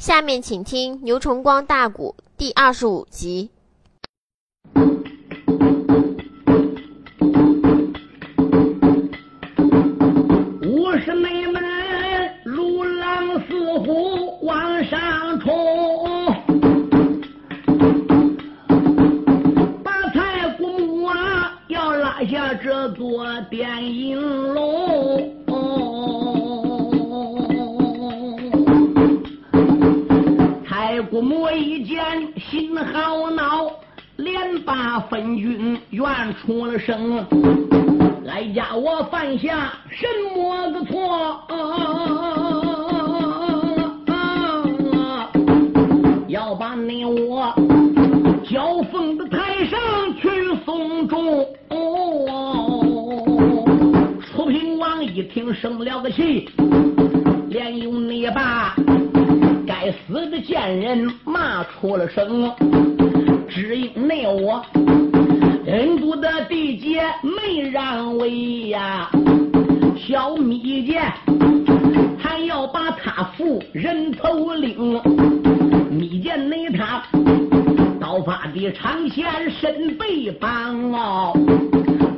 [0.00, 3.50] 下面请听牛崇光大鼓第二十五集。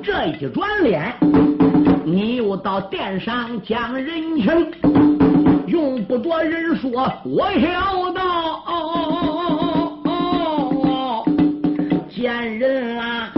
[0.02, 1.14] 这一转脸，
[2.04, 4.72] 你又到殿上讲人情，
[5.66, 6.90] 用不着人说，
[7.24, 8.20] 我晓得。
[12.10, 13.32] 贱人啊！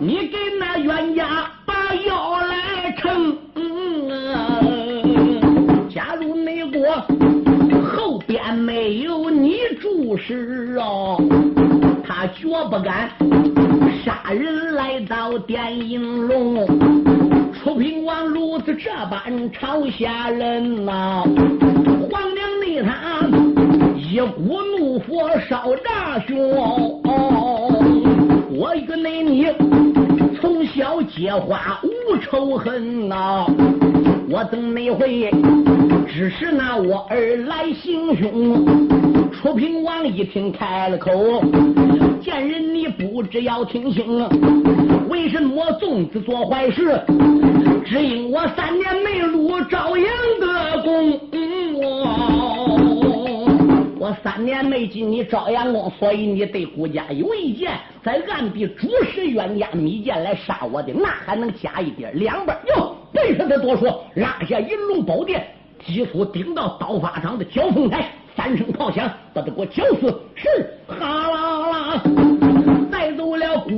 [0.00, 3.36] 你给那冤家把药来盛，
[5.88, 6.80] 假如那国
[7.84, 11.22] 后边没有你注视哦，
[12.04, 13.10] 他绝不敢
[15.12, 16.66] 到电影龙。
[17.52, 21.22] 楚平王如此这般朝下人呐，
[22.10, 23.20] 皇娘内他
[23.94, 26.34] 一股怒火烧炸胸。
[28.54, 29.48] 我与那你
[30.40, 33.44] 从小结花无仇恨呐，
[34.30, 35.30] 我等那回
[36.08, 38.64] 只是拿我儿来行凶。
[39.30, 41.42] 楚平王一听开了口，
[42.22, 44.26] 贱人你不知要听清，
[45.08, 47.00] 为什么粽子做坏事？
[47.84, 50.06] 只因我三年没入朝阳
[50.40, 51.20] 的宫。
[53.98, 62.58] 我三年没进你朝阳宫，所以你对顾家有意见，在暗地主使冤家密剑来杀我的，那还能加一点两半？
[62.74, 65.46] 哟，别说他多说，拉下银龙宝殿，
[65.86, 70.20] 急速顶到刀法场的交锋台，三声炮响，把他给我绞死！
[70.34, 71.21] 是，哈，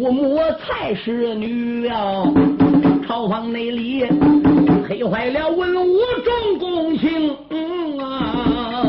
[0.04, 2.24] 姑母蔡氏女啊，
[3.06, 4.04] 朝房内里
[4.86, 7.34] 黑坏了文武众公卿。
[7.48, 8.86] 嗯啊。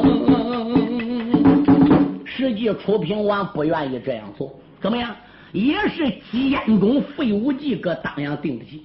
[2.25, 5.15] 实际楚平王不愿意这样做，怎么样？
[5.53, 8.83] 也是监中费无忌搁当阳定的计。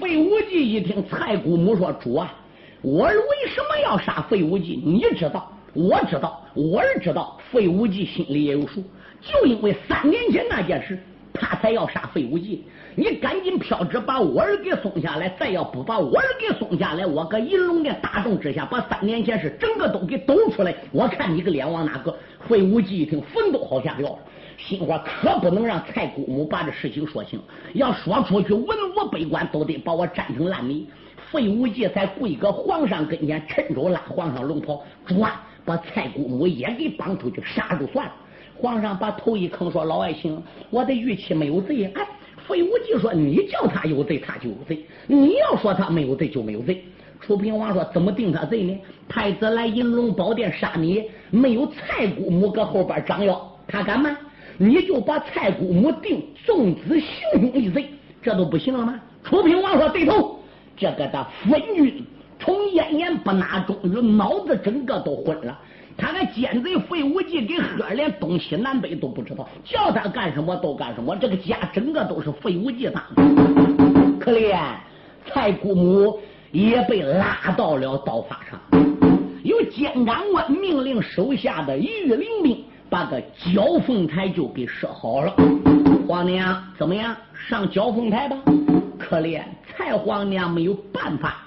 [0.00, 2.34] 费无忌一听蔡姑母说：“主啊，
[2.82, 4.82] 我儿为什么要杀费无忌？
[4.84, 8.82] 你知道，我知道，我儿知道，费无忌心里也有数。
[9.20, 11.00] 就因为三年前那件事，
[11.36, 12.64] 他才要杀费无忌。
[12.94, 22.16] 你赶紧飘纸把我儿给送下来，再要不把我儿给送下来，我搁银龙殿大众之下把三年前事整个都给抖出来，我看你个脸往哪个？”
[22.48, 24.18] 费无忌一听，坟都好下掉了，
[24.56, 27.40] 心话可不能让蔡姑母把这事情说清，
[27.74, 30.86] 要说出去，文武百官都得把我粘成烂泥。
[31.32, 35.32] 费无忌才跪搁皇上跟前，趁手拉皇上龙袍，转
[35.64, 38.12] 把蔡姑母也给绑出去杀就算了。
[38.58, 40.40] 皇上把头一坑，说：“老爱卿，
[40.70, 42.06] 我的玉器没有罪。”哎，
[42.46, 46.84] 费无忌说：“你叫他有罪，他就有罪；你要说他没有罪，就没有罪。”
[47.20, 48.78] 楚平王说：“怎么定他罪呢？
[49.08, 54.16] 太子来银龙宝殿杀你，没有蔡姑母搁后边张腰，他敢吗？
[54.58, 57.86] 你就把蔡姑母定纵子行凶一罪，
[58.22, 60.38] 这都不行了吗？”楚平王说：“对头，
[60.76, 62.04] 这个的昏君
[62.38, 65.58] 从咽言不纳，终于脑子整个都昏了。
[65.96, 71.16] 他那奸贼费无忌给喝连东西南北都不知道，叫他干什么都干什么。
[71.16, 74.58] 这个家整个都是费无忌当的，可怜
[75.26, 76.18] 蔡姑母。”
[76.52, 78.58] 也被拉到了刀法上，
[79.42, 83.20] 由监斩官命令手下的御林兵把个
[83.52, 85.34] 交锋台就给设好了。
[86.08, 87.14] 皇娘怎么样？
[87.34, 88.38] 上交锋台吧。
[88.98, 91.44] 可怜蔡皇娘没有办法，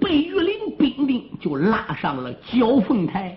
[0.00, 3.36] 被御林兵丁就拉上了交锋台。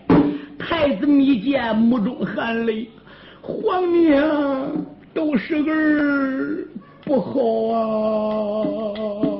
[0.68, 2.90] 太子密见目中含泪，
[3.40, 4.72] 皇娘
[5.14, 6.68] 都是儿
[7.04, 7.40] 不好
[7.72, 9.35] 啊。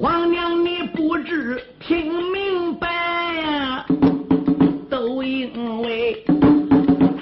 [0.00, 2.88] 皇娘，你不知听明白
[3.40, 3.86] 呀，
[4.90, 6.24] 都因为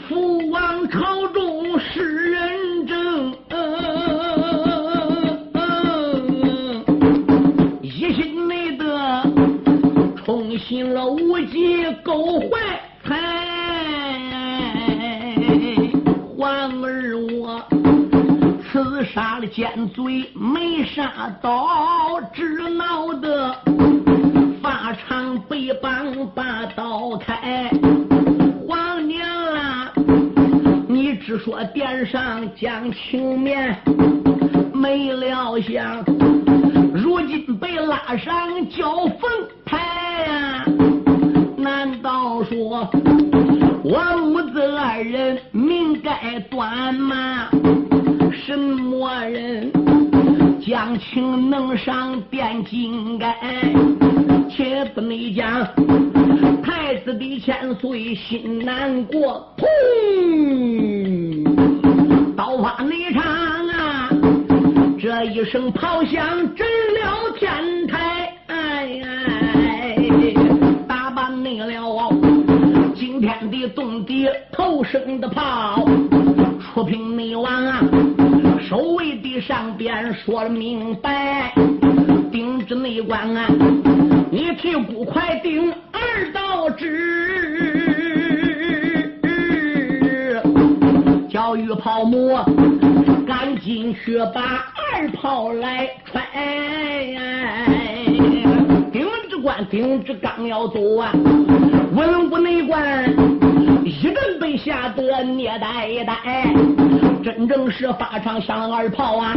[0.09, 3.35] 父王朝中是人正，
[7.83, 9.23] 一心没得
[10.25, 12.59] 冲醒了无忌勾怀
[13.05, 13.17] 才，
[16.37, 17.63] 皇儿我
[18.71, 20.29] 刺杀了奸贼
[20.95, 23.57] 杀刀，只闹得
[24.63, 27.71] 发长被绑把刀开。
[28.69, 29.91] 皇娘啊，
[30.87, 33.62] 你只说殿上讲情面，
[73.63, 75.85] 惊天的动地头声的炮，
[76.61, 77.81] 出兵内王啊，
[78.69, 81.53] 守卫的上边说了明白，
[82.31, 83.47] 顶着内官啊，
[84.31, 87.53] 你屁股快顶二道旨，
[91.31, 92.37] 教育炮母
[93.27, 96.21] 赶紧去把二炮来揣。
[99.53, 101.13] 丁之官丁之刚要走啊，
[101.95, 103.05] 文武内官
[103.85, 106.55] 一阵被吓得捏呆呆，
[107.23, 109.35] 真正是法场响二炮啊！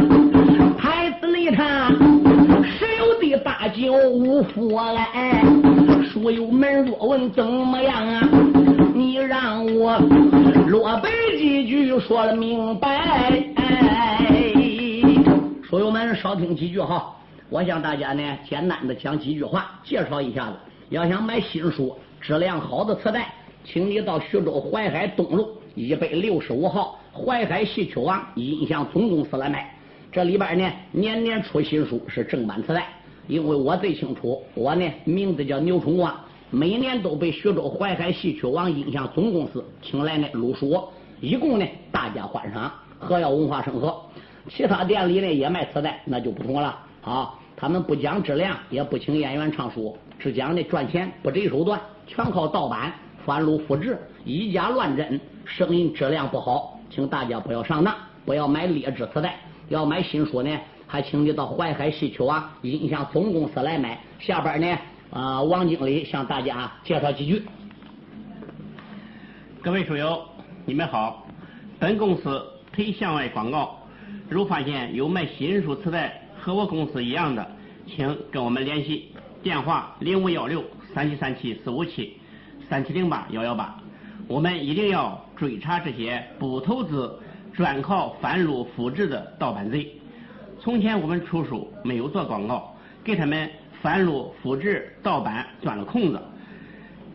[0.78, 1.90] 太子内他
[2.64, 5.42] 十有的大酒无福来，
[6.04, 8.28] 书友们若问怎么样啊？
[8.94, 9.98] 你让我
[10.66, 13.42] 落背几句说了明白。
[15.62, 17.12] 书友们少听几句哈，
[17.48, 20.56] 我向大家呢简单的讲几句话，介绍一下子。
[20.88, 23.32] 要想买新书、质量好的磁带，
[23.64, 29.72] 请你到徐州淮海东路一百六十五号淮海戏曲王音像总公司来买。
[30.10, 32.86] 这里边呢年年出新书，是正版磁带。
[33.28, 36.14] 因为我最清楚，我呢名字叫牛崇光，
[36.50, 40.82] 每年都被徐州淮海戏曲王音像总公司请来呢录书，
[41.20, 44.04] 一共呢大家欢赏，何要文化生活。
[44.48, 47.32] 其他店里呢也卖磁带，那就不同了啊。
[47.58, 52.92] 他们不讲质量，也不请演员唱书，只讲的赚钱，不择手段，全靠盗版、
[53.24, 59.36] 翻录、复制，以假乱真，声音质量不好，请大家不要上当，不要买劣质磁带。
[59.70, 60.50] 要买新书呢，
[60.86, 63.98] 还请你到淮海戏曲啊音像总公司来买。
[64.18, 64.78] 下边呢，
[65.10, 67.42] 啊、王经理向大家介绍几句。
[69.62, 70.22] 各位书友，
[70.66, 71.26] 你们好。
[71.78, 73.78] 本公司推向外广告，
[74.28, 77.44] 如发现有卖新书磁带和我公司一样的，
[77.88, 79.08] 请跟我们联系，
[79.42, 80.62] 电话零五幺六
[80.94, 82.16] 三七三七四五七
[82.68, 83.76] 三七零八幺幺八。
[84.28, 87.18] 我们一定要追查这些不投资、
[87.52, 89.90] 专靠翻录复制的盗版贼。
[90.60, 92.72] 从前我们出书没有做广告，
[93.02, 93.50] 给他们
[93.82, 96.22] 翻录复制盗版钻了空子。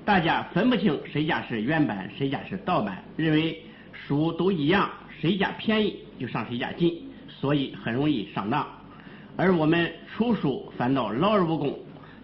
[0.03, 4.89] 大家分不清谁家是原版，谁家是盗版，认为书都一样，
[5.21, 8.67] 谁家便宜就上谁家进，所以很容易上当。
[9.41, 11.75] 而我们出书反倒劳而无功，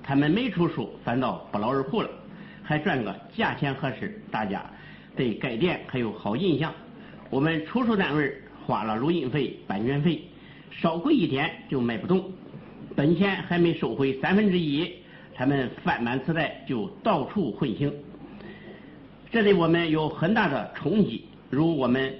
[0.04, 2.10] 他们没出书反倒不劳而获了，
[2.62, 4.64] 还赚个价钱合适，大家
[5.16, 6.72] 对该店还有好印象。
[7.32, 8.32] 我们出书单位
[8.64, 10.22] 花了录音费、版权费，
[10.70, 12.24] 稍贵一点就卖不动，
[12.96, 14.88] 本钱还没收回三分之一。
[15.34, 17.92] 他们翻版磁带就到处混行，
[19.32, 21.26] 这对我们有很大的冲击。
[21.50, 22.14] 如我们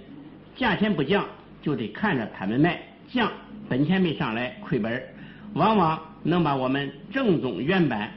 [0.56, 1.24] 价钱不降，
[1.62, 3.32] 就得看着他们卖，降
[3.70, 5.02] 本钱没上来亏本，
[5.54, 8.12] 往往能把我们正宗原版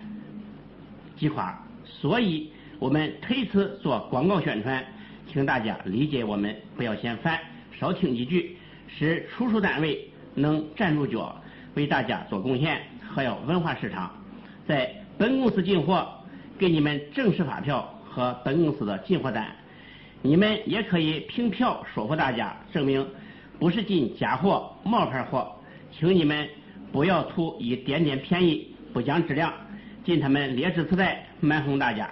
[1.17, 1.59] 击垮。
[1.85, 4.85] 所以我们推此做广告宣传，
[5.27, 7.39] 请大家理解我们，不要嫌烦，
[7.79, 8.57] 少听几句，
[8.89, 11.41] 使出售单位能站住脚，
[11.75, 12.81] 为大家做贡献，
[13.15, 14.11] 还要文化市场。
[14.67, 16.09] 在本公司进货，
[16.59, 19.47] 给你们正式发票和本公司的进货单，
[20.23, 23.07] 你们也可以凭票说服大家，证明
[23.61, 25.53] 不是进假货、冒牌货。
[25.93, 26.49] 请你们
[26.91, 29.53] 不要图一点点便宜，不讲质量，
[30.03, 32.11] 进他们劣质磁带蛮哄大家，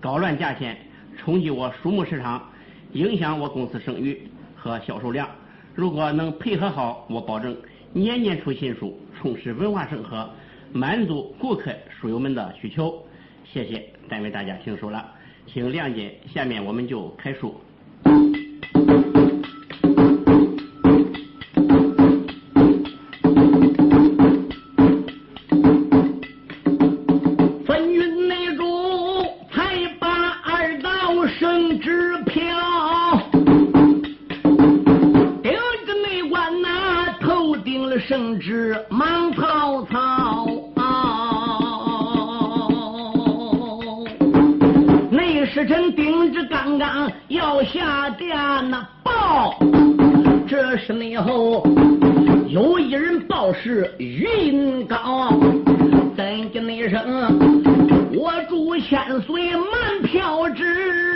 [0.00, 0.76] 搞乱价钱，
[1.16, 2.50] 冲击我书目市场，
[2.92, 5.28] 影响我公司声誉和销售量。
[5.74, 7.56] 如果能配合好，我保证
[7.92, 10.28] 年年出新书，充实文化生活。
[10.72, 13.02] 满足顾客、书友们的需求。
[13.44, 15.06] 谢谢，单为大家听书了，
[15.46, 16.18] 请谅解。
[16.34, 17.58] 下面我们就开书。
[37.68, 40.46] 定了圣旨，忙曹操。
[45.10, 48.34] 内侍臣顶着刚刚要下殿
[48.70, 49.54] 呐，报。
[50.46, 51.62] 这时内后
[52.48, 55.28] 有一人报是云高，
[56.16, 57.38] 等的那声，
[58.14, 61.07] 我主千岁满票旨。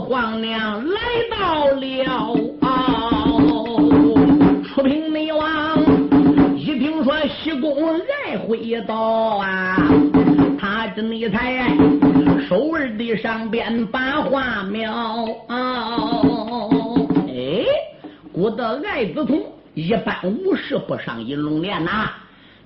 [0.00, 1.00] 皇娘来
[1.30, 2.36] 到了，
[4.64, 5.76] 出平内王
[6.56, 9.76] 一听说西宫来回到啊，
[10.58, 11.76] 他这内才
[12.48, 14.92] 手儿的上边把话描
[15.48, 16.12] 啊，
[17.26, 17.64] 哎，
[18.32, 19.42] 古德爱子童
[19.74, 22.10] 一般无事不上银龙殿呐，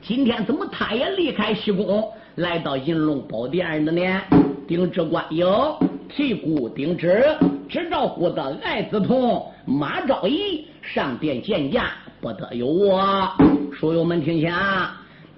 [0.02, 4.20] 今天怎么他也离开西宫来到银龙宝殿的呢？
[4.68, 5.78] 丁志官哟。
[6.14, 7.24] 提姑丁知，
[7.68, 11.90] 只照顾的爱子同马昭仪上殿见驾，
[12.20, 12.92] 不得有误。
[13.72, 14.52] 书友们听清，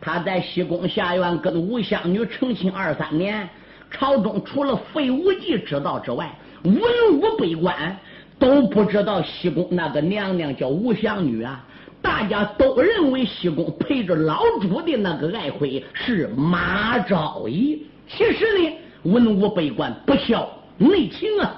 [0.00, 3.48] 他在西宫下院跟吴香女成亲二三年，
[3.88, 6.28] 朝中除了费无忌知道之外，
[6.64, 6.74] 文
[7.12, 7.96] 武百官
[8.36, 11.64] 都不知道西宫那个娘娘叫吴香女啊。
[12.02, 20.46] 大家都认为西宫陪着老主的那个爱妃是马昭仪，其实呢，文武百官不孝
[20.78, 21.54] 内情啊。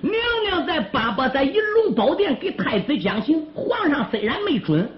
[0.00, 0.14] 娘
[0.44, 4.88] 娘在爸爸在银龙宝殿给太子讲情，皇上虽然没准，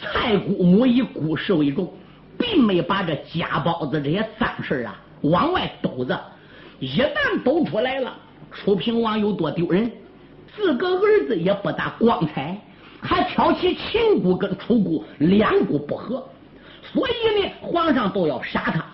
[0.00, 1.92] 蔡姑母以故事为重，
[2.38, 6.18] 并没把这家包子这些脏事啊往外抖着。
[6.80, 8.14] 一旦抖出来了，
[8.50, 9.90] 楚平王有多丢人，
[10.54, 12.58] 自个儿子也不大光彩。
[12.98, 16.26] 还挑起秦姑跟楚姑两姑不和，
[16.82, 18.84] 所以呢，皇上都要杀他。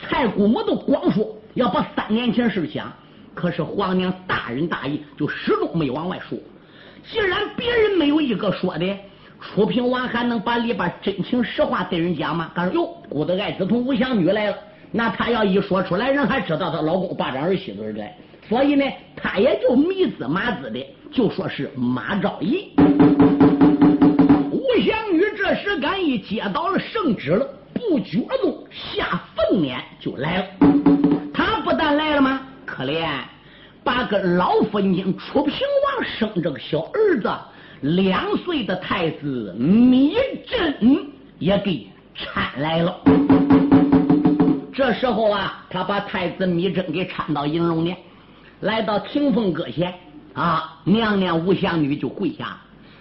[0.00, 2.92] 蔡姑母都光说要把三年前事讲，
[3.34, 6.38] 可是皇娘大仁大义，就始终没往外说。
[7.10, 8.96] 既然别人没有一个说的，
[9.40, 12.50] 楚平王还能把里边真情实话对人讲吗？
[12.54, 14.56] 他说：“哟，姑的爱子同吴香女来了。”
[14.94, 18.04] 那他要一说出来，人还知道她老公霸占儿媳妇儿的。
[18.46, 18.84] 所以呢，
[19.16, 22.68] 他也就迷子麻子的，就说是马昭仪。
[24.50, 30.44] 吴香女这时赶一接到了圣旨了，不觉中下凤辇就来了。
[31.32, 32.41] 他不但来了吗？
[32.74, 33.06] 可怜
[33.84, 37.30] 把个老夫人楚平王生这个小儿子
[37.82, 40.14] 两岁的太子米
[40.46, 41.06] 真
[41.38, 41.86] 也给
[42.16, 42.98] 搀来了。
[44.72, 47.94] 这时候啊，他把太子米真给搀到银龙殿，
[48.60, 49.92] 来到听风阁前
[50.32, 52.56] 啊，娘娘吴香女就跪下。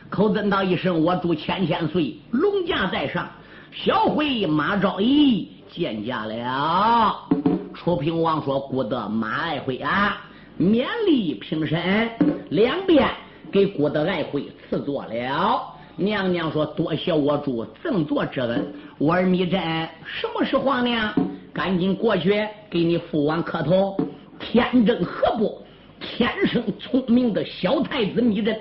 [0.09, 3.25] 口尊道一声：“我祝千千岁，龙驾在上。
[3.71, 7.27] 小回马昭仪见驾了。”
[7.73, 10.21] 楚平王说：“孤德马爱辉啊，
[10.59, 12.09] 勉力平身，
[12.49, 13.09] 两遍
[13.51, 15.61] 给孤德爱辉赐座了。”
[15.97, 18.73] 娘娘说：“多谢我主赠座之恩。
[18.97, 19.59] 我儿芈珍，
[20.05, 21.13] 什么是皇娘？
[21.53, 23.97] 赶紧过去给你父王磕头。
[24.39, 25.61] 天真何不？
[25.99, 28.57] 天生聪明的小太子芈珍。”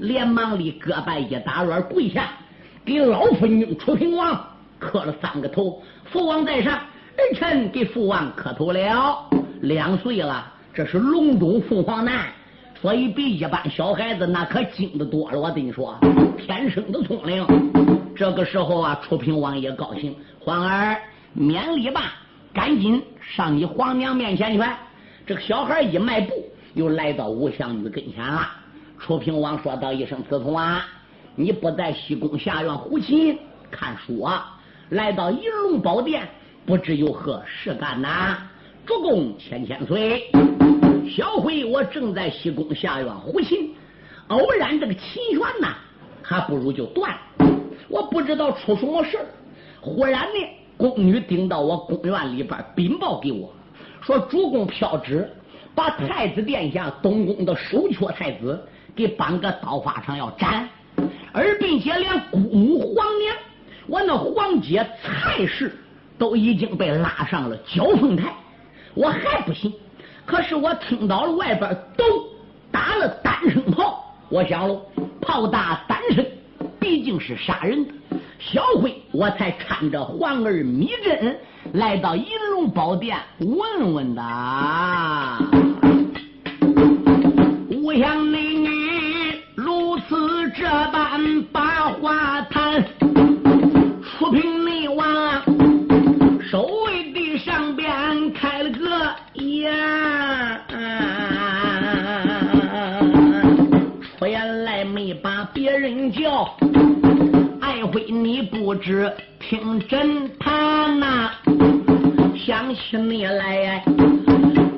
[0.00, 2.30] 连忙里各拜一打软跪下，
[2.84, 4.38] 给老夫君楚平王
[4.78, 5.82] 磕了三个头。
[6.04, 6.78] 父王在上，
[7.34, 9.28] 臣给父王磕头了。
[9.62, 12.26] 两岁了，这是隆中凤凰男，
[12.80, 15.38] 所以比一般小孩子那可精的多了。
[15.40, 15.98] 我跟你说，
[16.38, 17.46] 天生的聪明。
[18.14, 20.96] 这个时候啊，楚平王也高兴，皇儿
[21.32, 22.12] 免礼吧，
[22.52, 24.62] 赶紧上你皇娘面前去。
[25.26, 26.34] 这个小孩一迈步，
[26.74, 28.46] 又来到吴香女跟前了。
[28.98, 30.86] 楚平王说道一声：“子通啊，
[31.34, 33.38] 你不在西宫下院胡琴
[33.70, 34.58] 看书啊？
[34.90, 36.28] 来到银龙宝殿，
[36.66, 38.36] 不知有何事干呐？”
[38.84, 40.30] 主公千千岁，
[41.08, 43.74] 小辉我正在西宫下院胡琴，
[44.28, 45.74] 偶然这个琴弦呐，
[46.22, 47.46] 还不如就断了。
[47.88, 49.18] 我不知道出什么事
[49.80, 53.52] 忽然呢，宫女顶到我宫院里边禀报给我，
[54.02, 55.28] 说主公飘旨，
[55.74, 58.60] 把太子殿下东宫的首缺太子。
[58.94, 60.66] 给绑个刀法上要斩，
[61.30, 63.36] 而并且连姑母皇娘，
[63.86, 65.70] 我那皇姐蔡氏
[66.18, 68.34] 都已经被拉上了交锋台，
[68.94, 69.72] 我还不信。
[70.24, 72.04] 可是我听到了外边都
[72.70, 74.80] 打了单声炮，我想喽，
[75.20, 76.24] 炮打单声
[76.80, 77.86] 毕竟是杀人。
[78.38, 81.38] 小辉，我才搀着皇儿密阵
[81.72, 84.22] 来到银龙宝殿问问的。
[87.82, 88.68] 我想美女
[89.54, 92.42] 如此这般把话
[108.78, 111.30] 知听真谈呐？
[112.36, 113.82] 想起你来，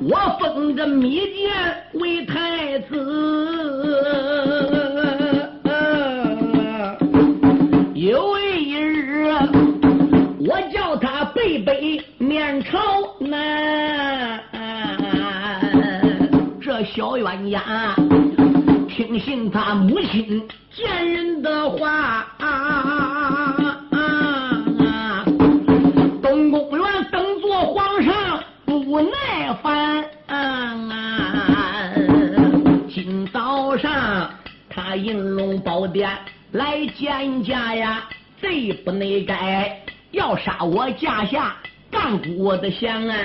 [0.01, 1.51] 我封个密剑
[1.93, 2.95] 为太子，
[7.93, 9.27] 有一日
[10.39, 12.79] 我叫他背背面朝
[13.19, 14.41] 南，
[16.61, 17.95] 这小冤家
[18.87, 20.47] 听信他母亲。
[20.71, 22.28] 贱人的话，
[35.09, 36.07] 他银龙宝殿
[36.51, 38.07] 来见驾呀，
[38.39, 41.55] 罪不内改要杀我驾下
[41.89, 43.15] 干骨的降啊！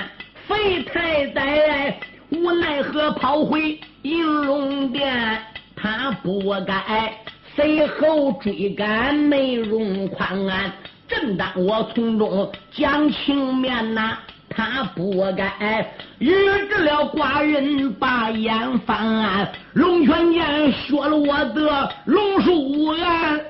[0.47, 1.99] 废太宰
[2.29, 5.39] 无奈何跑回银龙殿，
[5.75, 7.13] 他不该。
[7.55, 10.71] 随后追赶没容宽安，
[11.07, 14.17] 正当我从中讲情面呐，
[14.55, 15.85] 他不该
[16.19, 16.31] 预
[16.69, 23.41] 知了寡人把眼翻，龙泉剑削了我的龙树案，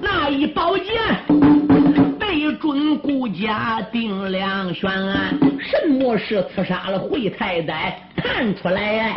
[0.00, 0.86] 那一宝剑
[2.18, 4.88] 被准顾家定两悬，
[5.70, 8.00] 什么是刺杀了惠太宰？
[8.16, 9.12] 看出来。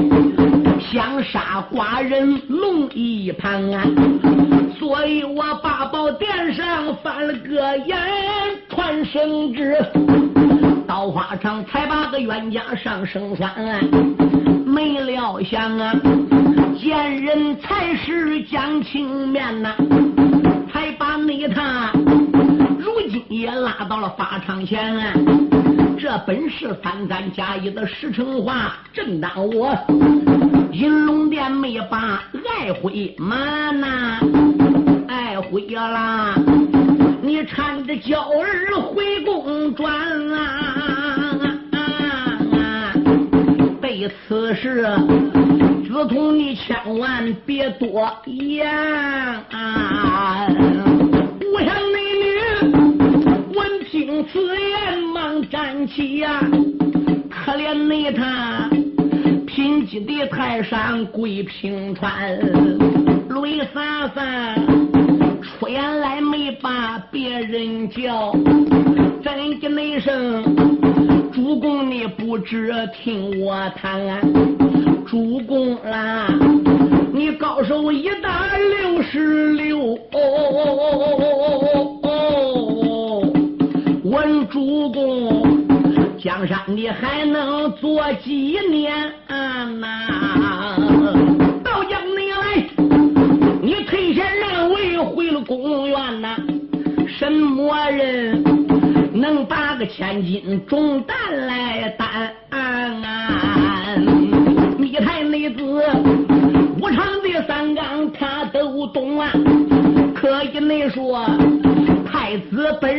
[0.79, 3.85] 想杀寡人龙一盘啊，
[4.77, 7.97] 所以我八宝殿上翻了个眼，
[8.67, 9.77] 传圣旨，
[10.87, 13.49] 刀法场才把个冤家上圣山，
[14.65, 15.93] 没料想啊，
[16.77, 19.75] 见人才是讲情面呐，
[20.73, 21.91] 才把你他
[23.29, 25.13] 也拉到了法场前。
[25.99, 29.77] 这本是三三加一的实诚话，正当我
[30.71, 32.23] 银龙殿没把
[32.59, 34.17] 爱回瞒呐，
[35.07, 36.33] 爱妃啦，
[37.21, 39.93] 你搀着娇儿回宫转
[40.33, 41.37] 啊！
[43.79, 44.83] 对此事，
[45.87, 48.67] 子通你千万别多言
[49.51, 50.47] 啊！
[54.21, 55.49] 闻听此言。
[55.49, 56.39] 站起呀！
[57.29, 58.69] 可怜你他
[59.47, 64.55] 贫瘠的泰山跪平川，泪洒洒，
[65.41, 68.31] 出言来没把别人叫，
[69.23, 70.43] 真的那声
[71.33, 74.21] 主公你不知听我谈，
[75.07, 76.27] 主公啦，
[77.11, 79.97] 你高手一打六十六。
[80.13, 81.80] 哦
[86.17, 88.93] 江山你还能做几年
[89.79, 90.77] 呐？
[91.63, 92.63] 到江你来，
[93.61, 96.35] 你退下让位回了宫院呐？
[97.07, 98.43] 什么人
[99.13, 101.15] 能把个千斤重担
[101.47, 102.31] 来担？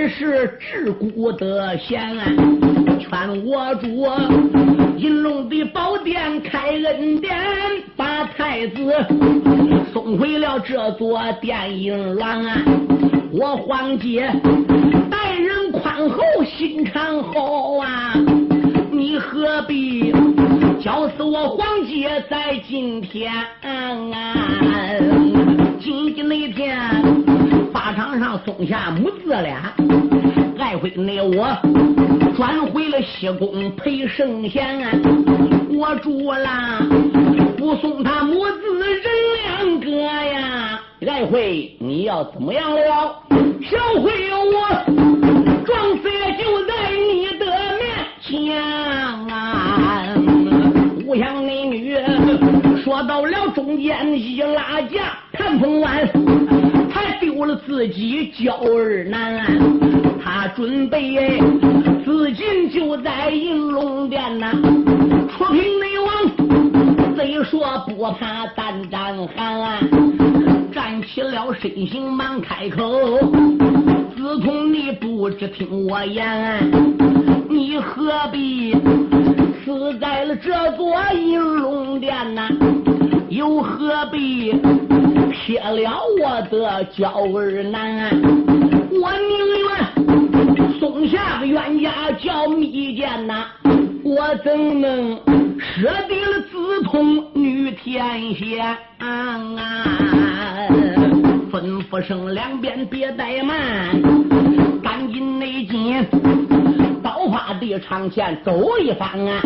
[0.08, 2.00] 是治国的贤，
[2.98, 4.06] 劝我主
[4.96, 7.36] 银龙的宝殿开恩典，
[7.96, 8.92] 把太子
[9.92, 12.26] 送回了这座电影院。
[13.32, 14.30] 我皇姐
[15.10, 18.14] 待人宽厚，心肠好啊，
[18.90, 20.12] 你何必
[20.80, 24.34] 教死我皇姐在今天啊？
[25.80, 27.31] 今天那天。
[27.94, 29.72] 场上松下母子俩，
[30.58, 31.56] 爱妃那我
[32.36, 34.80] 转回了西宫陪圣贤。
[35.70, 36.78] 我住了，
[37.56, 39.00] 不送他母子人
[39.42, 40.80] 两个呀！
[41.06, 43.22] 爱妃你要怎么样了？
[43.62, 44.68] 小辉我
[45.64, 46.02] 撞死
[46.38, 46.72] 就在
[47.12, 47.46] 你的
[47.78, 47.82] 面
[48.20, 48.62] 前
[49.28, 50.14] 啊！
[51.06, 51.96] 无相美女
[52.84, 56.08] 说到了中间一拉架，谈风完。
[57.72, 59.46] 自己娇儿难，
[60.22, 61.40] 他准备
[62.04, 64.52] 自尽就在银龙殿呐。
[65.30, 69.80] 出平内王虽说不怕胆战寒，
[70.70, 73.18] 站起了身形忙开口。
[74.14, 76.70] 自从你不知听我言，
[77.48, 78.74] 你何必
[79.64, 82.50] 死在了这座银龙殿呐？
[83.30, 84.52] 又何必
[85.44, 88.10] 撇了我的娇儿男？
[88.92, 89.32] 我宁
[89.66, 93.46] 愿送下个冤家叫密饯呐，
[94.04, 95.16] 我怎能
[95.58, 98.64] 舍得了紫铜女天仙？
[101.50, 104.00] 吩咐声两边别怠慢，
[104.80, 106.06] 赶紧内进
[107.02, 109.42] 刀法的场前走一番啊！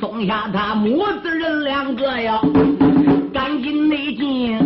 [0.00, 2.40] 松下他母子人两个呀，
[3.32, 4.58] 赶紧内进，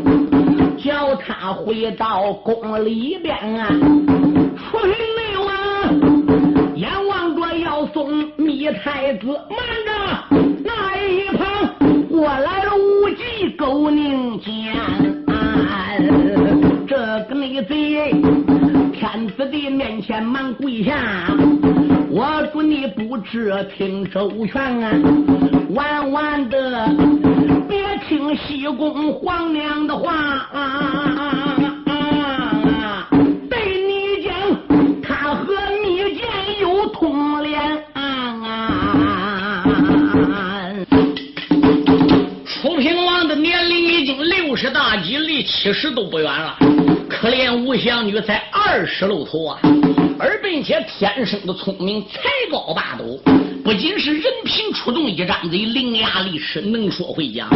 [0.82, 3.68] 叫他回到宫里边啊！
[3.68, 5.50] 出去内王
[6.74, 9.90] 眼望着要送密太子，慢着
[10.64, 11.74] 那一旁
[12.08, 14.74] 过来了无忌勾宁间。
[16.88, 16.96] 这
[17.28, 18.12] 个逆贼，
[19.40, 20.94] 子的面前忙跪下，
[22.10, 24.92] 我祝你不知听周全啊！
[25.70, 26.86] 万万的
[27.66, 30.12] 别听西宫皇娘的话
[30.52, 31.56] 啊！
[33.48, 34.34] 对你讲，
[35.02, 36.20] 他和密饯
[36.60, 37.58] 有通联
[37.94, 39.64] 啊！
[42.44, 46.58] 楚平王的年龄已经六十大几，离七十都不远了。
[47.08, 49.58] 可怜吴香女才二十露头啊，
[50.16, 52.20] 而并且天生的聪明，才
[52.52, 53.20] 高八斗，
[53.64, 57.50] 不仅是人品出众，一张嘴伶牙俐齿，能说会讲，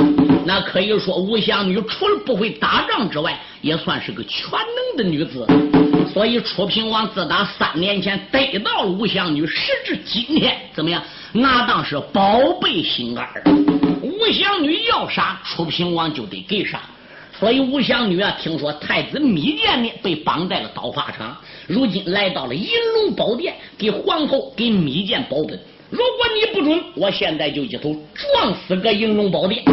[0.44, 5.46] 那可以说吴香女除了不会打仗之外，也算是个全能的女子。
[6.12, 11.00] 所以楚平王自打三年前得到了吴香女，时至今天，怎么样？
[11.32, 13.24] 那当是宝贝心肝
[14.02, 16.80] 吴香女要啥，楚平王就得给啥。
[17.38, 25.58] 所以吴香女啊，听说太子密饯呢被绑在了刀法场，如今来到了银龙宝殿，给皇后给密饯保本。
[25.90, 29.64] 如果你不准，我现在就一头撞死个银龙宝殿。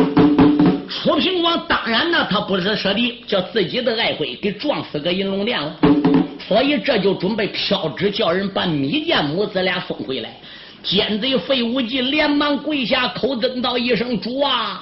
[0.90, 5.76] 楚平王当然呢，他不是舍得叫自己的爱妃给撞死个银龙殿了，
[6.48, 10.36] 所以这就准备飘旨叫人把密饯母子俩送回来。
[10.84, 14.82] 奸贼费无忌连忙跪下口尊道一声：“主啊！”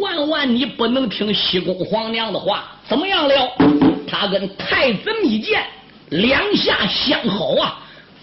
[0.00, 3.34] 万万你不能听西宫皇娘的话，怎么样了？
[4.08, 5.58] 他跟太子密饯
[6.10, 7.80] 两下相好啊！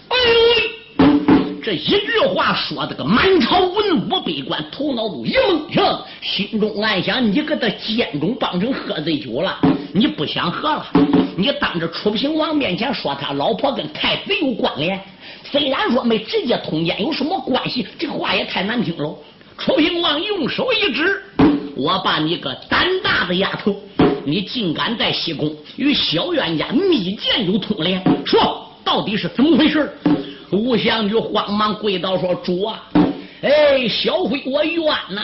[0.08, 5.32] 哎呦喂，这一句话说的个满朝文武百官头脑都一
[5.72, 9.58] 懵，心中暗想：你搁这监中帮成喝醉酒了，
[9.92, 10.86] 你不想喝了？
[11.36, 15.00] 你当着楚平王面前说他老婆跟太子有关联，
[15.42, 17.86] 虽然说没直接通奸，有什么关系？
[17.98, 19.14] 这话也太难听了。
[19.58, 21.22] 楚平王用手一指。
[21.76, 23.74] 我把你个胆大的丫头，
[24.24, 28.02] 你竟敢在西宫与小冤家密饯有通联？
[28.24, 29.92] 说到底是怎么回事？
[30.50, 32.80] 吴香女慌忙跪倒说：“主啊，
[33.42, 35.22] 哎，小辉我冤呐！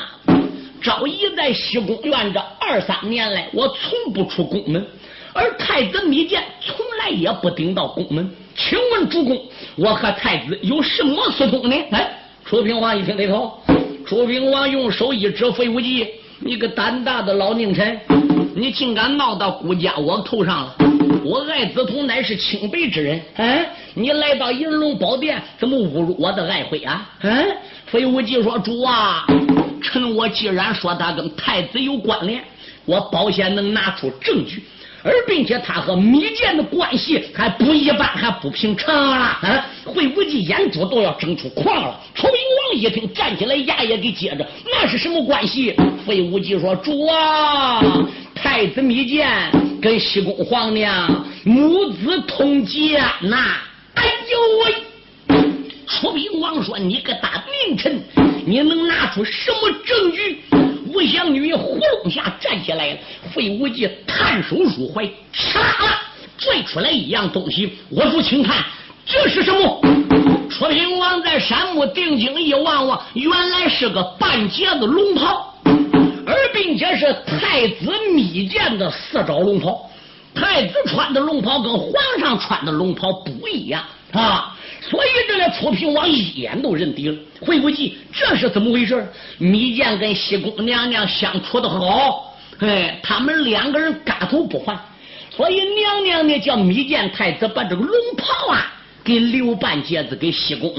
[0.82, 4.84] 赵姨在西宫院这二三年来，我从不出宫门，
[5.32, 8.28] 而太子密饯从来也不顶到宫门。
[8.56, 9.40] 请问主公，
[9.76, 12.12] 我和太子有什么私通呢？”哎，
[12.44, 13.56] 楚平王一听这头，
[14.04, 16.08] 楚平王用手一指费无忌。
[16.42, 18.00] 你个胆大的老佞臣，
[18.54, 20.74] 你竟敢闹到顾家我头上了！
[21.22, 27.10] 我爱子通乃是清白之人，嗯，你来到银龙宝殿，怎么侮辱我的爱妃啊？
[27.20, 27.46] 嗯，
[27.84, 29.26] 飞无忌说：“主啊，
[29.82, 32.42] 臣我既然说他跟太子有关联，
[32.86, 34.64] 我保险能拿出证据。”
[35.02, 39.38] 而并且他和密饯的关系还不一般，还不平常啊！
[39.42, 41.98] 啊，会无忌眼珠都要睁出眶了。
[42.14, 44.46] 楚明王一听，站起来，牙也给接着。
[44.70, 45.74] 那是什么关系？
[46.06, 47.82] 费无忌说：“主啊，
[48.34, 49.26] 太子密饯
[49.80, 53.56] 跟西宫皇娘母子通奸呐！”
[53.94, 54.74] 哎呦喂！
[55.86, 58.02] 楚明王说：“你个大佞臣，
[58.46, 60.40] 你能拿出什么证据？”
[60.92, 62.98] 吴香女呼隆下站起来了，
[63.32, 66.02] 费无忌探手入怀，唰啦
[66.36, 68.64] 拽出来一样东西，我主请看，
[69.06, 69.80] 这是什么？
[70.50, 75.54] 楚平王在山木定睛一望望，原来是个半截子龙袍，
[76.26, 79.88] 而并且是太子密饯的四爪龙袍。
[80.34, 84.56] 太子穿的龙袍跟皇上穿的龙袍不一样啊。
[84.80, 89.06] 所以这个楚平王一眼都认定了，会不记这是怎么回事？
[89.38, 94.78] 密饯跟西宫娘娘相处的好，哎，他们两个人嘎头不还，
[95.30, 98.72] 所以娘娘呢叫密饯太子把这个龙袍啊
[99.04, 100.72] 给留半截子给西宫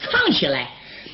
[0.00, 0.68] 藏起来。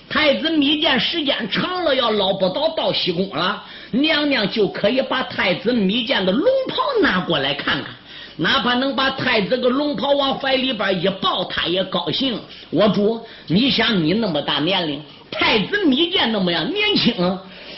[0.08, 7.94] 太子密见时间长了，要捞不到到西宫了，娘娘就可以把太子密见的龙袍拿过来看看，
[8.38, 12.38] 哪怕能把太子个龙袍往怀里边一抱，他也高兴。
[12.70, 17.14] 我主，你想你那么大年龄，太子密见那么样年轻，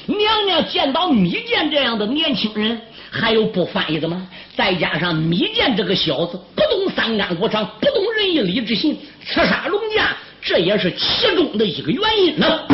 [0.07, 2.79] 娘娘见到密见这样的年轻人，
[3.11, 4.29] 还有不翻译的吗？
[4.55, 10.15] 再加上密见这个小子不懂三纲五常，不懂仁义礼智信，刺杀龙家。
[10.43, 12.67] 这也是其中的一个原因呢。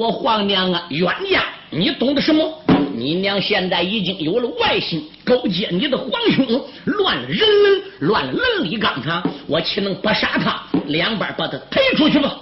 [0.00, 0.86] 我皇娘啊！
[0.88, 2.50] 冤家，你懂得什么？
[2.94, 10.62] 你娘现在已经有了外心，勾结你的皇兄，乱人伦，乱伦理纲常，我岂能不杀他？
[10.86, 12.34] 两边把他推出去吧！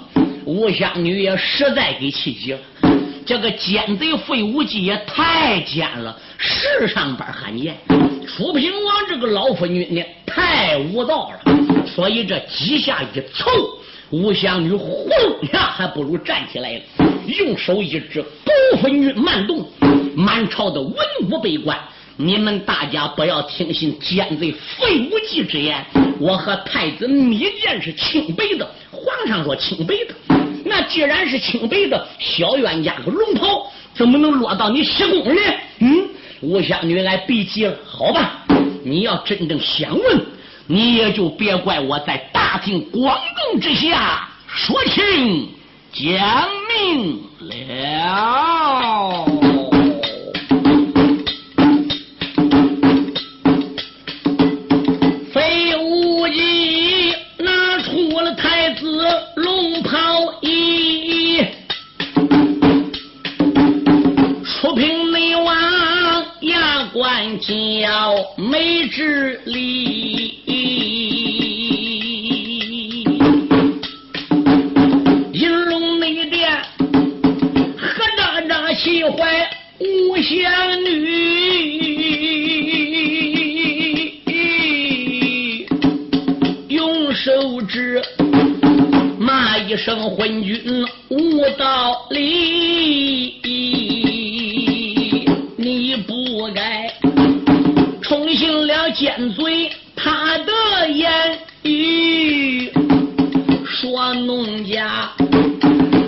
[0.45, 2.61] 吴湘女也实在给气急了，
[3.27, 7.77] 这个奸贼费无忌也太奸了，世上边罕见。
[8.25, 11.41] 楚平王这个老夫女呢，太无道了。
[11.89, 13.51] 所以这几下一凑，
[14.11, 15.11] 吴湘女呼
[15.53, 16.81] 呀，还不如站起来了，
[17.29, 19.67] 用手一指，不分于慢动，
[20.17, 20.95] 满朝的文
[21.29, 21.79] 武百官，
[22.17, 25.85] 你们大家不要听信奸贼费无忌之言。
[26.19, 30.15] 我和太子密见是清白的，皇上说清白的，
[30.65, 35.41] 那既然是清白的，小冤家个龙袍怎么能落到你西宫呢？
[35.81, 36.09] 嗯，
[36.41, 38.45] 吴湘女来逼急了，好吧，
[38.85, 40.27] 你要真正想问。
[40.71, 43.19] 你也就别怪我在大庭广
[43.51, 45.49] 众之下说清
[45.95, 46.15] 讲
[46.79, 49.25] 明了。
[55.33, 59.05] 费无忌拿出了太子
[59.37, 59.91] 龙袍
[60.43, 61.45] 衣，
[64.45, 65.55] 出平内王
[66.43, 67.47] 牙关叫
[68.37, 70.38] 美之礼。
[80.49, 80.97] 男女，
[86.69, 88.03] 用手指
[89.19, 90.59] 骂一声昏君
[91.11, 93.35] 无道理，
[95.59, 96.91] 你不该
[98.01, 102.73] 宠幸了奸贼他的言语，
[103.67, 105.13] 说农家。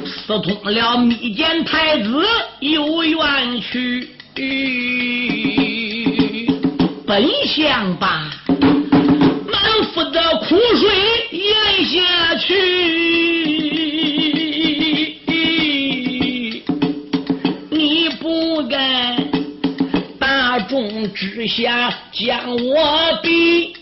[0.06, 2.24] 私通了密见太子
[2.60, 4.08] 有冤屈，
[4.50, 6.46] 去
[7.06, 8.28] 本想把
[9.46, 10.88] 满腹的苦水
[11.30, 12.54] 咽下去，
[17.70, 19.16] 你不该
[20.18, 23.72] 大众之下将我逼，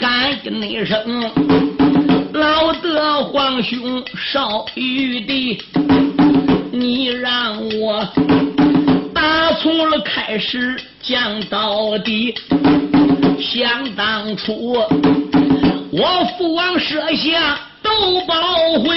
[0.00, 0.36] 喊
[0.68, 1.30] 一声。
[2.32, 5.62] 老德皇兄少玉帝，
[10.52, 12.34] 是讲到底。
[13.40, 14.76] 想当初
[15.90, 17.90] 我父王设下斗
[18.26, 18.34] 宝
[18.82, 18.90] 会，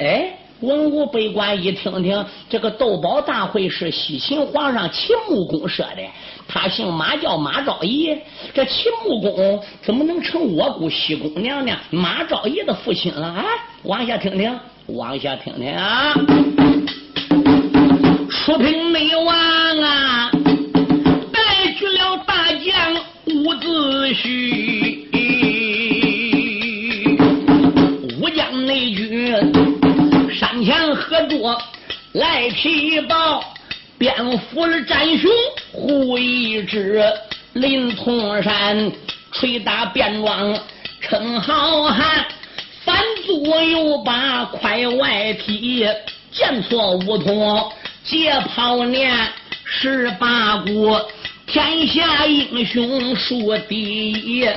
[0.00, 6.02] 哎，文武百官一听听，这个斗宝大会是西秦皇上秦穆公设的。
[6.48, 8.16] 他姓马，叫马昭仪。
[8.54, 13.44] 这秦穆公怎么能成我姑西宫娘娘马昭仪的父亲了啊？
[13.82, 16.14] 往下听听，往下听听啊！
[18.46, 19.36] 出平内王
[19.82, 20.30] 啊，
[21.32, 25.08] 带去了大将伍子胥，
[28.20, 29.36] 武将内军
[30.32, 31.60] 山前合作
[32.12, 33.42] 来提报。
[33.98, 35.28] 蝙蝠的战雄
[35.72, 37.02] 胡一之
[37.54, 38.92] 临潼山，
[39.32, 40.56] 捶打便装
[41.00, 42.24] 称好汉，
[42.84, 45.84] 反左右把快外踢，
[46.30, 47.72] 见错无痛
[48.06, 49.12] 解跑年，
[49.64, 51.04] 十八国
[51.44, 54.48] 天下英雄数第一，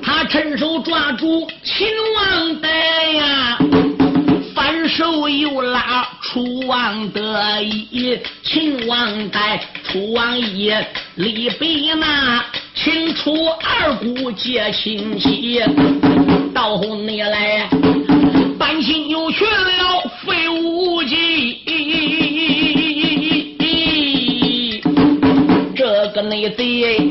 [0.00, 2.68] 他趁手抓住秦王带
[3.10, 3.58] 呀。
[4.54, 10.72] 反手又拉楚王得意，秦王在楚王一
[11.16, 12.44] 李比那
[12.76, 15.60] 秦楚二股结亲戚，
[16.54, 17.68] 到后你来
[18.56, 19.81] 半心又去了
[26.42, 27.08] 这个内贼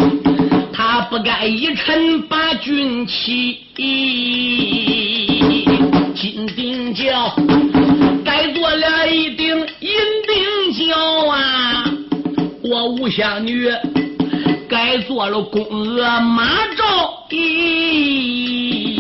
[0.74, 3.60] 他不该一臣把军欺。
[6.14, 7.34] 金顶角
[8.26, 9.90] 该做了一顶银
[10.28, 10.94] 顶角
[11.30, 11.86] 啊！
[12.62, 13.70] 我吴香女
[14.68, 19.00] 该做了宫娥马昭仪，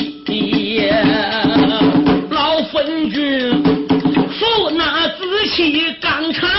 [2.30, 3.62] 老昏君
[4.32, 6.50] 负那紫气刚长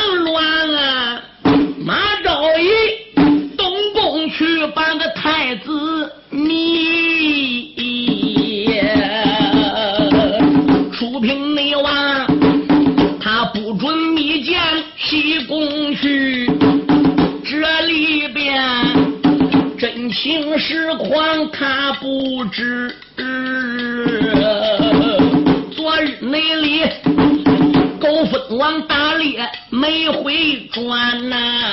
[29.22, 31.72] 王打猎没回转呐，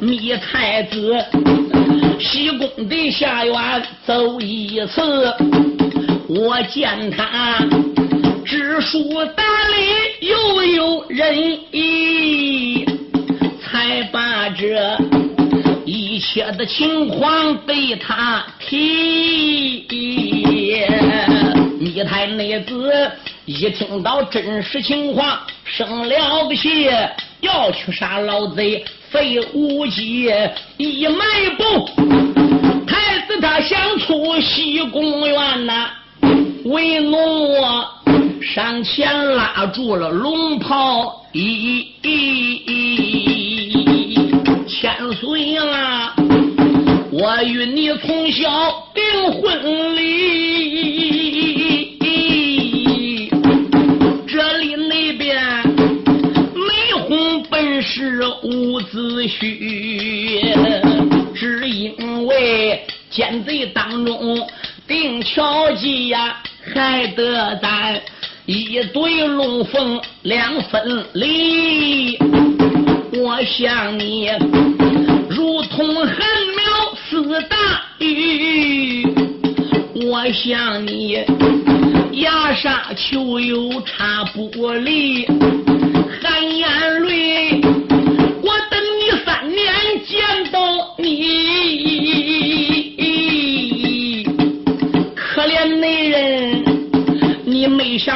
[0.00, 1.14] 你太子
[2.18, 3.54] 西宫的下院
[4.06, 5.02] 走一次，
[6.28, 7.58] 我见他。
[8.44, 9.02] 知书
[9.36, 12.86] 达理又有仁义，
[13.60, 14.96] 才把这
[15.84, 19.84] 一切的情况对他提。
[21.78, 23.10] 你太内子
[23.46, 26.90] 一听到真实情况，生了个气，
[27.40, 30.28] 要去杀老贼费无忌。
[30.76, 31.24] 一迈
[31.56, 31.88] 步，
[32.86, 35.90] 太子他想出西宫院呐，
[36.64, 37.16] 为奴。
[38.42, 41.86] 上前拉住了龙袍咦，
[44.66, 46.14] 千岁啊！
[47.12, 51.55] 我与你从小订婚礼，
[58.46, 60.80] 伍子胥，
[61.34, 62.80] 只因为
[63.10, 64.48] 奸贼当中
[64.86, 66.40] 定巧计呀，
[66.72, 68.00] 害得咱。
[68.46, 72.16] 一对龙凤两分离，
[73.20, 74.30] 我想你
[75.28, 76.16] 如同寒
[76.54, 77.56] 苗似大
[77.98, 79.04] 雨，
[80.06, 81.18] 我想你
[82.12, 85.26] 崖沙丘有差不离，
[86.22, 87.60] 含眼泪，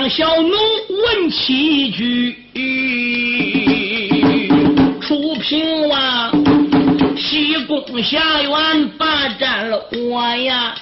[0.08, 2.34] 小奴问起一句，
[5.00, 6.32] 楚平王
[7.16, 10.74] 西宫下院霸占了我呀，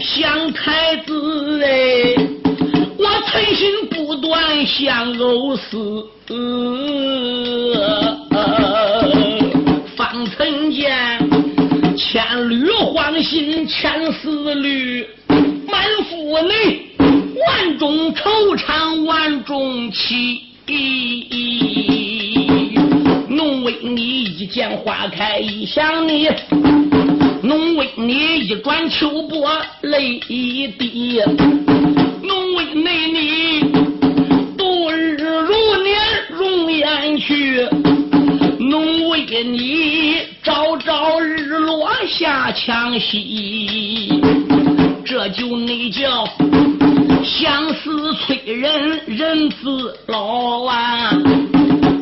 [0.00, 2.14] 想太子哎，
[2.98, 6.04] 我存心不断想藕丝，
[9.94, 10.90] 方曾见
[11.96, 15.06] 千缕黄心千丝缕，
[15.68, 16.88] 满腹内。
[18.12, 20.38] 万种惆怅，万种凄。
[23.28, 26.28] 侬为你一见花开一想你，
[27.42, 29.50] 侬为你一转秋波
[29.80, 31.22] 泪一滴，
[32.22, 32.82] 侬为你
[33.18, 33.60] 你
[34.58, 35.98] 度日如年
[36.30, 37.66] 容颜去，
[38.58, 44.22] 侬为你朝朝日落下墙隙，
[45.02, 46.28] 这就那叫。
[47.42, 51.10] 相思催人人自老啊，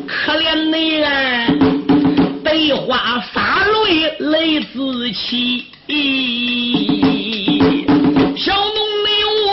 [0.07, 5.65] 可怜内人悲花洒泪泪自起。
[8.37, 9.09] 小农你
[9.47, 9.49] 我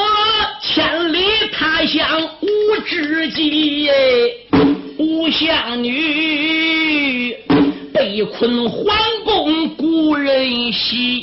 [0.63, 1.19] 千里
[1.53, 2.07] 他乡
[2.43, 2.47] 无
[2.85, 3.89] 知己，
[4.99, 7.35] 无相女
[7.95, 11.18] 被困皇宫故人兮。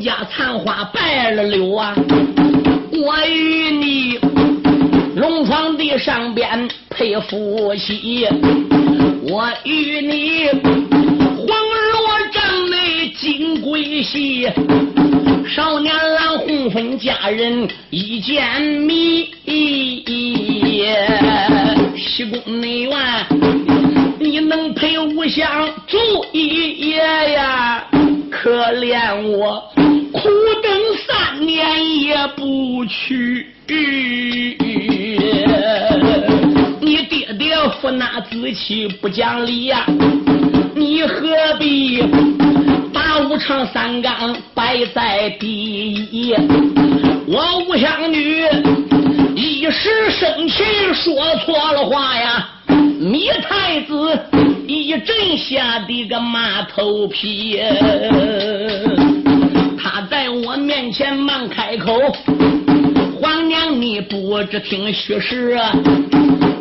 [0.00, 1.94] 家残花败了柳啊，
[2.92, 4.18] 我与你
[5.16, 8.26] 龙床的上边配夫妻，
[9.28, 10.46] 我与你
[11.36, 14.50] 黄罗帐内金龟婿，
[15.48, 19.28] 少年郎红粉佳人一见迷。
[21.96, 23.26] 西宫内院，
[24.18, 25.96] 你能陪吾相住
[26.32, 26.98] 一夜
[27.34, 27.87] 呀？
[28.40, 29.60] 可怜我
[30.12, 30.28] 苦
[30.62, 30.70] 等
[31.04, 33.48] 三年也不去。
[36.80, 39.84] 你爹爹负那子气不讲理呀？
[40.76, 41.18] 你何
[41.58, 42.00] 必
[42.94, 46.32] 把五常三纲摆在第一？
[47.26, 48.46] 我吴香女
[49.34, 50.62] 一时生气
[50.94, 51.12] 说
[51.44, 52.48] 错了话呀！
[52.98, 53.94] 米太子
[54.66, 57.56] 一阵吓得个马头皮，
[59.78, 61.92] 他在我面前忙开口。
[63.20, 65.56] 皇娘，你不知听虚实，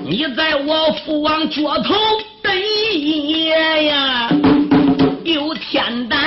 [0.05, 1.95] 你在我父王脚头
[2.43, 2.53] 等
[2.93, 4.29] 一夜呀，
[5.23, 6.19] 有天胆，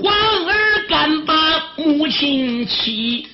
[0.00, 0.54] 皇儿
[0.88, 1.34] 敢把
[1.76, 3.26] 母亲欺？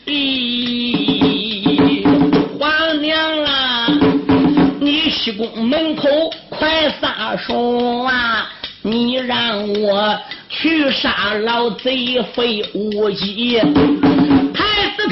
[5.41, 6.07] 宫门口
[6.51, 8.47] 快撒手啊！
[8.83, 10.19] 你让我
[10.51, 13.59] 去杀老贼费无忌。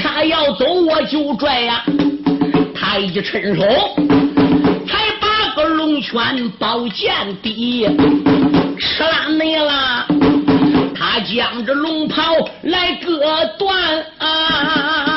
[0.03, 1.83] 他要走，我就拽呀！
[2.75, 3.63] 他一伸手，
[4.87, 7.89] 才把个龙泉宝剑抵，
[8.79, 10.07] 吃啦没了！
[10.95, 12.23] 他将这龙袍
[12.65, 13.23] 来割
[13.59, 15.08] 断啊！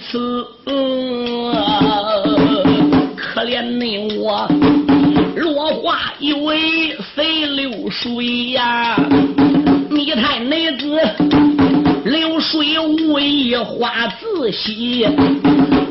[0.00, 0.44] 此，
[3.16, 4.48] 可怜你我。
[5.36, 8.96] 落花以为谁流水呀？
[9.90, 11.00] 你太内子
[12.04, 15.06] 流水无意花自喜。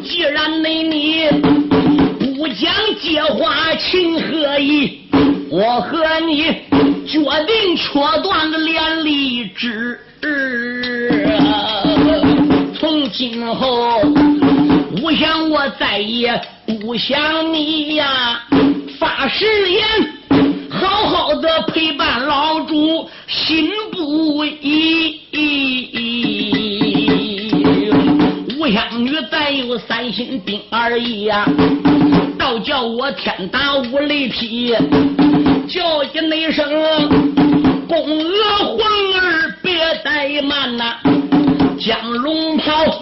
[0.03, 1.27] 既然内你
[2.35, 5.01] 不讲借话情何意？
[5.49, 5.97] 我和
[6.27, 6.43] 你
[7.05, 9.99] 决定切断了连理枝。
[15.59, 16.41] 我再也
[16.79, 18.41] 不想你呀。
[18.97, 19.83] 发誓言，
[20.69, 25.19] 好好的陪伴老主，心不移。
[28.57, 31.45] 吴香女咱有三心病而已呀，
[32.39, 34.73] 倒叫我天打五雷劈，
[35.67, 36.65] 叫一那声
[37.85, 38.79] 公娥皇
[39.21, 39.73] 儿别
[40.05, 40.95] 怠慢呐，
[41.77, 43.01] 将龙袍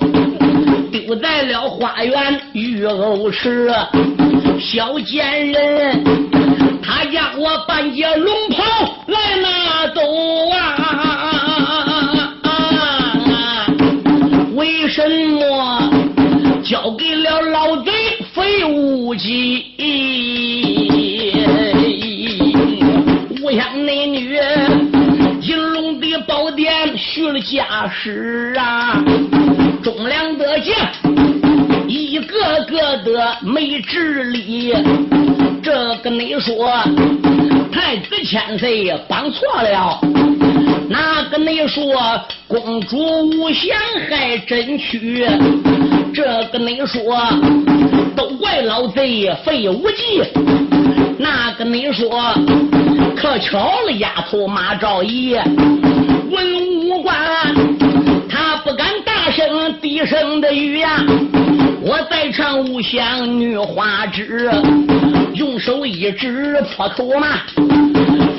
[0.91, 3.71] 丢在了花园玉藕池。
[4.59, 6.03] 小贱人，
[6.81, 8.63] 他将我半截龙袍
[9.07, 10.01] 来拿走
[10.49, 10.55] 啊！
[14.55, 15.91] 为什么
[16.63, 17.91] 交给了老贼
[18.33, 19.65] 费无忌？
[23.43, 24.39] 无香内女
[25.39, 29.03] 金龙的宝殿续了家史啊！
[29.87, 30.75] 忠良的将。
[31.87, 32.35] 一个
[32.65, 34.73] 个的没治理，
[35.63, 36.73] 这个你说
[37.71, 39.97] 太子千岁绑错了，
[40.89, 41.85] 那个你说
[42.49, 42.97] 公主
[43.29, 43.77] 无相
[44.09, 45.25] 还真屈，
[46.13, 47.17] 这个你说
[48.13, 50.21] 都怪老贼费无忌，
[51.17, 52.35] 那个你说
[53.15, 55.33] 可巧了丫头马昭仪，
[56.29, 56.66] 文武
[59.97, 61.03] 声低声的雨呀。
[61.81, 64.51] 我在唱无香女花枝，
[65.33, 67.39] 用手一指破口嘛。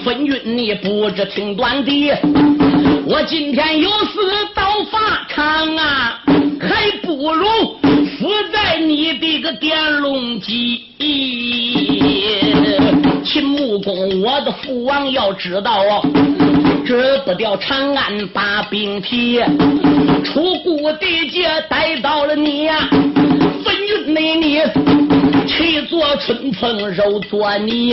[0.04, 1.90] 分君你不知听短的，
[3.06, 4.18] 我今天有事
[4.54, 6.20] 到法场啊，
[6.61, 7.46] 还不如
[8.06, 10.84] 死在你的个电龙机。
[13.24, 16.02] 秦穆公，我的父王要知道，
[16.89, 19.39] 治不掉长安把兵提，
[20.24, 22.89] 出谷地界逮到了你呀。
[23.62, 24.62] 分云内你，
[25.47, 27.93] 气作春风揉作泥，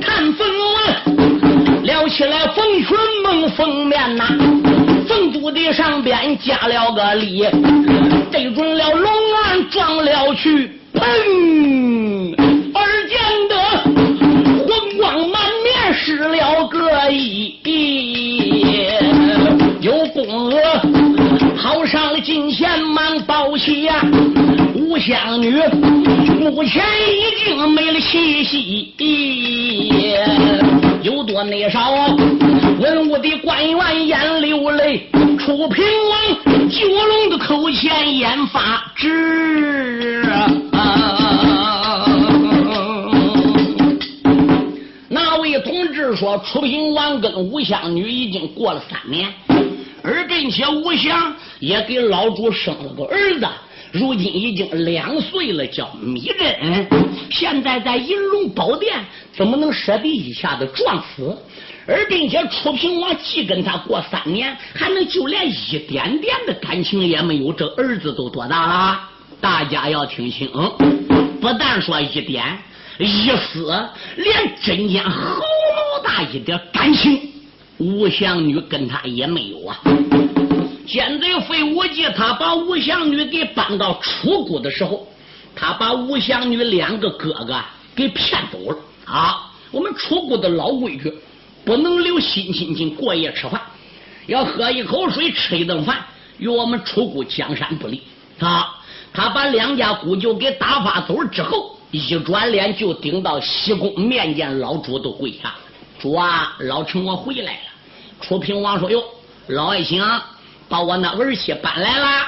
[0.00, 4.24] 看风纹撩起来风裙蒙封面呐，
[5.06, 7.46] 凤肚的上边加了个礼，
[8.32, 9.12] 对准了龙
[9.44, 12.15] 案撞了去，砰！
[23.86, 24.04] 呀。
[24.74, 25.50] 吴香女
[26.38, 28.94] 目前已经没了气息，
[31.02, 31.90] 有多内少？
[32.78, 35.08] 文武的官员眼流泪，
[35.38, 40.22] 楚平王九龙的口前眼发直。
[45.08, 49.32] 那位同志说，楚平王跟吴香女已经过了三年，
[50.02, 53.46] 而并且吴香也给老主生了个儿子。
[53.92, 56.86] 如今已经两岁了，叫米珍。
[57.30, 61.36] 现在在银龙宝殿，怎么能舍得一下子撞死？
[61.88, 67.52] 而并且楚平王既跟他过三年，还能就连一点点的感情也没有？
[67.52, 69.00] 这儿子都多大了？
[69.40, 70.48] 大家要听清，
[71.40, 72.58] 不但说一点
[72.98, 73.72] 一丝，
[74.16, 77.20] 连针尖毫毛大一点感情，
[77.78, 79.78] 吴祥女跟他也没有啊。
[80.86, 85.06] 奸贼费无忌，他把吴祥女给绑到楚国的时候，
[85.54, 87.60] 他把吴祥女两个哥哥
[87.94, 89.50] 给骗走了啊！
[89.72, 91.12] 我们楚国的老规矩，
[91.64, 93.60] 不能留新亲戚过夜吃饭，
[94.26, 95.98] 要喝一口水，吃一顿饭，
[96.38, 98.00] 与我们楚国江山不离
[98.38, 98.74] 啊！
[99.12, 105.54] 他把两家姑舅给打发走之后，一转脸就顶到西宫面见老主都跪下，
[105.98, 107.60] 主啊，老臣我回来了。
[108.20, 109.02] 楚平王说：“哟，
[109.48, 110.00] 老爱卿。”
[110.68, 112.26] 把我那儿媳搬来了，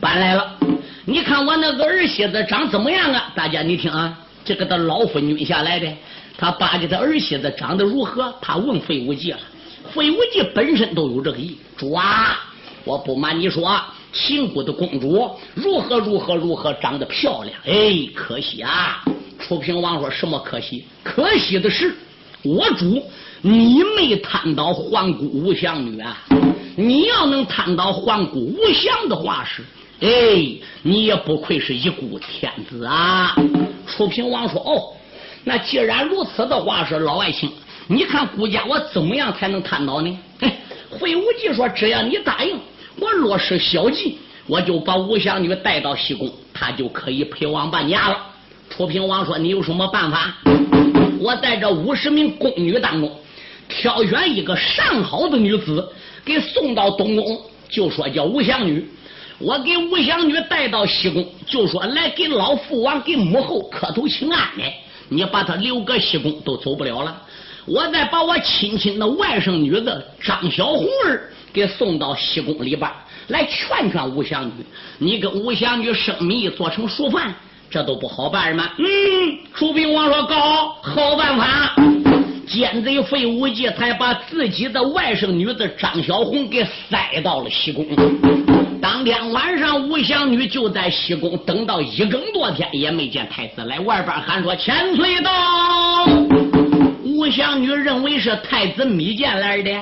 [0.00, 0.56] 搬来了。
[1.04, 3.32] 你看我那个儿媳子长怎么样啊？
[3.34, 5.86] 大家你听啊，这个他老夫君下来的，
[6.36, 8.34] 他巴结他儿媳子长得如何？
[8.40, 9.38] 他问费无忌了。
[9.94, 12.38] 费无忌本身都有这个意，主啊，
[12.84, 13.80] 我不瞒你说，
[14.12, 17.54] 秦国的公主如何如何如何长得漂亮。
[17.66, 19.04] 哎，可惜啊！
[19.38, 20.84] 楚平王说什么可惜？
[21.04, 21.94] 可惜的是，
[22.42, 23.00] 我主
[23.42, 26.18] 你没贪到皇姑无相女啊。
[26.78, 29.64] 你要能探到皇姑无相的话是，
[30.00, 30.08] 哎，
[30.82, 33.34] 你也不愧是一孤天子啊！
[33.86, 34.92] 楚平王说：“哦，
[35.42, 37.50] 那既然如此的话是，老爱卿，
[37.86, 40.54] 你看孤家我怎么样才能探到呢？”哎，
[40.90, 42.60] 惠无忌说：“只要你答应，
[43.00, 48.18] 我落实小计，我就把无相女带到西宫，她就可以陪王伴娘了。”
[48.68, 50.36] 楚平王说：“你有什么办法？
[51.20, 53.10] 我在这五十名宫女当中，
[53.66, 55.90] 挑选一个上好的女子。”
[56.26, 58.84] 给送到东宫，就说叫吴祥女，
[59.38, 64.64] 我给吴祥女带到西宫，就说来给老父王给母后磕头请安的。
[65.08, 67.22] 你把她留个西宫都走不了了。
[67.64, 72.90] 我再把我亲亲的外甥女子张小红儿给送到西宫里边
[73.28, 74.52] 来劝劝吴祥女。
[74.98, 77.32] 你跟吴祥女生米做成熟饭，
[77.70, 78.70] 这都不好办吗？
[78.78, 78.84] 嗯，
[79.54, 82.15] 楚平王说高好办法。
[82.46, 87.84] 奸贼费无忌才把自己的外甥女子张小红给塞到了西宫。
[88.80, 93.80] 当天晚上，吴祥女就在西宫等到一更多天，也没见太子来。
[93.80, 96.06] 外边喊说：“千岁到！”
[97.02, 99.72] 吴祥女认为是太子密见来的，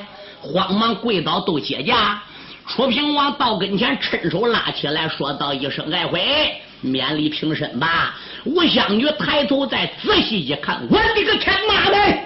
[0.40, 2.22] 慌忙跪倒都接驾。
[2.66, 12.18] 楚平王到跟前，伸手拉起来，说道一声：“爱妃，免礼平身吧。”吴祥女抬头再仔细一看，我的个天妈的！